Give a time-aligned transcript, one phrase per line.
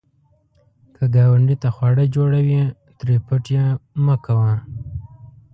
[0.95, 2.61] که ګاونډي ته خواړه جوړوې،
[2.97, 3.63] ترې پټ یې
[4.05, 4.53] مه کوه